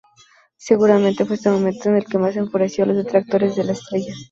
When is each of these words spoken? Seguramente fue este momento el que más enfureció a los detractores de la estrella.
Seguramente 0.57 1.25
fue 1.25 1.35
este 1.35 1.51
momento 1.51 1.91
el 1.95 2.05
que 2.05 2.17
más 2.17 2.35
enfureció 2.35 2.85
a 2.85 2.87
los 2.87 2.97
detractores 2.97 3.55
de 3.55 3.65
la 3.65 3.73
estrella. 3.73 4.15